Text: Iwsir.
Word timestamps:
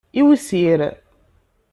Iwsir. 0.21 0.79